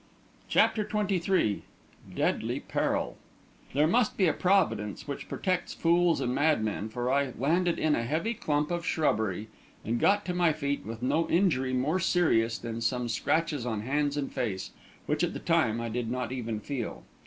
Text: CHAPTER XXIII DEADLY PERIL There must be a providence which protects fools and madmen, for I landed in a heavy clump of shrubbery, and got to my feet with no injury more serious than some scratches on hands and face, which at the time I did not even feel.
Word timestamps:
CHAPTER 0.49 0.81
XXIII 0.83 1.61
DEADLY 2.15 2.61
PERIL 2.61 3.17
There 3.75 3.85
must 3.85 4.17
be 4.17 4.25
a 4.25 4.33
providence 4.33 5.07
which 5.07 5.29
protects 5.29 5.75
fools 5.75 6.19
and 6.19 6.33
madmen, 6.33 6.89
for 6.89 7.11
I 7.11 7.33
landed 7.37 7.77
in 7.77 7.93
a 7.93 8.01
heavy 8.01 8.33
clump 8.33 8.71
of 8.71 8.83
shrubbery, 8.83 9.47
and 9.85 9.99
got 9.99 10.25
to 10.25 10.33
my 10.33 10.53
feet 10.53 10.83
with 10.87 11.03
no 11.03 11.29
injury 11.29 11.73
more 11.73 11.99
serious 11.99 12.57
than 12.57 12.81
some 12.81 13.09
scratches 13.09 13.63
on 13.63 13.81
hands 13.81 14.17
and 14.17 14.33
face, 14.33 14.71
which 15.05 15.23
at 15.23 15.33
the 15.33 15.39
time 15.39 15.79
I 15.79 15.87
did 15.87 16.09
not 16.09 16.31
even 16.31 16.59
feel. 16.61 17.03